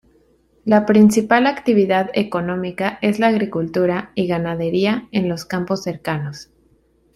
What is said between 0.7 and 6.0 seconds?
principal actividad económica es la agricultura y ganadería en los campos